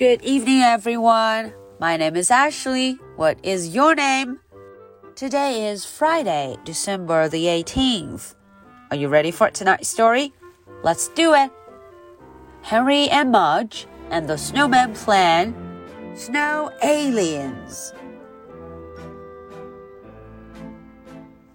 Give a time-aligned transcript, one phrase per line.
[0.00, 1.52] Good evening, everyone.
[1.80, 2.98] My name is Ashley.
[3.16, 4.40] What is your name?
[5.14, 8.34] Today is Friday, December the 18th.
[8.90, 10.32] Are you ready for tonight's story?
[10.82, 11.50] Let's do it.
[12.62, 15.54] Henry and Mudge and the Snowman Plan
[16.14, 17.92] Snow Aliens.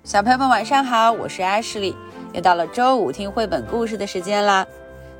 [0.03, 1.95] 小朋友们晚上好，我是 Ashley，
[2.33, 4.67] 又到了周五听绘本故事的时间啦。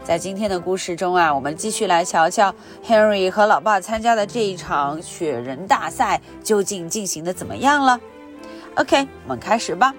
[0.05, 2.53] 在今天的故事中啊，我们继续来瞧瞧
[2.85, 7.99] Henry 和老爸参加的这一场雪人大赛究竟进行的怎么样了。
[8.75, 9.93] OK，我们开始吧。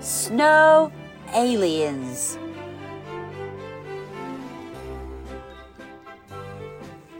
[0.00, 0.90] Snow
[1.34, 2.36] aliens.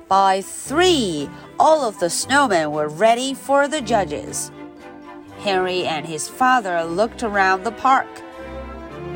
[0.09, 4.51] By three, all of the snowmen were ready for the judges.
[5.43, 8.07] Henry and his father looked around the park.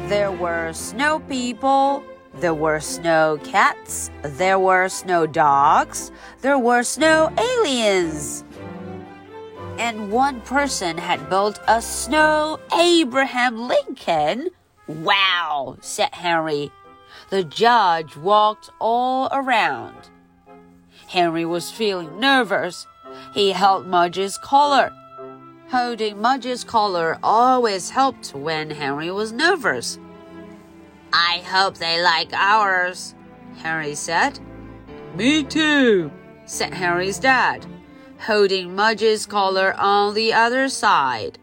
[0.09, 2.03] There were snow people,
[2.36, 8.44] there were snow cats, there were snow dogs, there were snow aliens.
[9.78, 14.50] And one person had built a snow Abraham Lincoln.
[14.88, 16.72] Wow, said Henry.
[17.30, 20.10] The judge walked all around.
[21.08, 22.88] Henry was feeling nervous.
[23.34, 24.92] He held Mudge's collar.
[25.70, 29.98] Holding Mudge's collar always helped when Henry was nervous.
[31.14, 33.16] I hope they like ours,
[33.58, 34.40] Harry said.
[35.16, 36.12] Me too,
[36.46, 37.66] said Harry's dad,
[38.20, 41.38] holding Mudge's collar on the other side.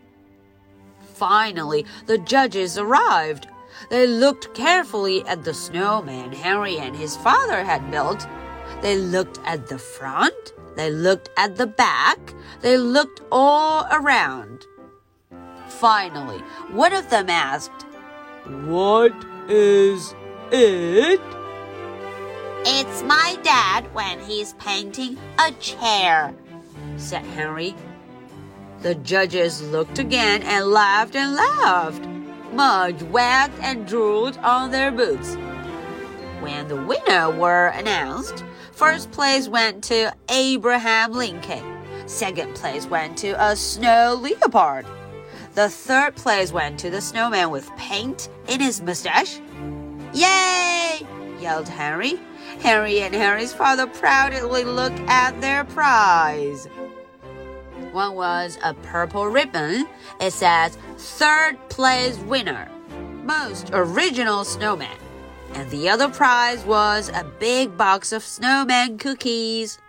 [1.14, 3.48] Finally, the judges arrived.
[3.90, 8.26] They looked carefully at the snowman Harry and his father had built.
[8.82, 14.64] They looked at the front, they looked at the back, they looked all around.
[15.68, 16.38] Finally,
[16.70, 17.82] one of them asked,
[18.64, 19.12] What
[19.48, 20.14] is
[20.52, 21.20] it?
[22.66, 26.34] It's my dad when he's painting a chair,
[26.96, 27.74] said Henry.
[28.82, 32.06] The judges looked again and laughed and laughed.
[32.52, 35.34] Mudge wagged and drooled on their boots.
[36.40, 41.64] When the winner were announced, first place went to Abraham Lincoln.
[42.06, 44.86] Second place went to a snow leopard.
[45.58, 49.40] The third place went to the snowman with paint in his mustache.
[50.14, 51.04] Yay!
[51.40, 52.20] yelled Henry.
[52.60, 56.66] Henry and Henry's father proudly looked at their prize.
[57.90, 59.88] One was a purple ribbon.
[60.20, 62.70] It says third place winner,
[63.24, 64.96] most original snowman.
[65.54, 69.80] And the other prize was a big box of snowman cookies.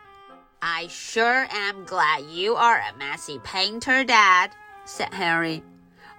[0.63, 4.49] I sure am glad you are a messy painter, Dad,
[4.89, 5.63] said Harry.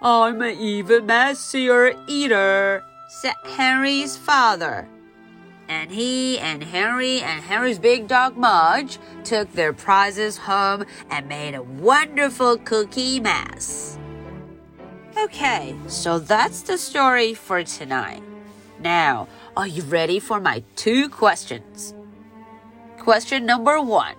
[0.00, 4.88] I'm an even messier eater, said Harry's father.
[5.68, 11.54] And he and Harry and Harry's big dog Mudge took their prizes home and made
[11.54, 13.98] a wonderful cookie mess.
[15.18, 18.22] Okay, so that's the story for tonight.
[18.80, 21.92] Now, are you ready for my two questions?
[22.98, 24.14] Question number one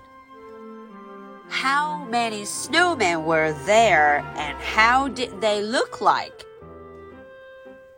[1.62, 6.44] how many snowmen were there and how did they look like?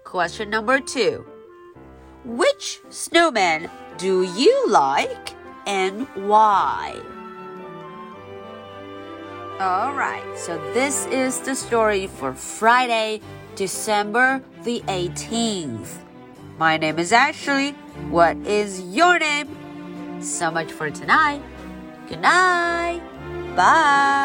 [0.03, 1.25] Question number two
[2.25, 5.29] Which snowman do you like
[5.65, 6.99] and why?
[9.61, 13.21] Alright, so this is the story for Friday,
[13.55, 15.99] December the 18th.
[16.57, 17.71] My name is Ashley.
[18.09, 19.47] What is your name?
[20.21, 21.41] So much for tonight.
[22.09, 22.52] Good night.
[23.55, 24.22] Bye.